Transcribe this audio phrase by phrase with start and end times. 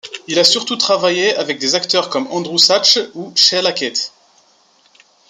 [0.27, 4.11] Il a surtout travaillé avec des acteurs comme Andrew Sachs ou Sheila Keith.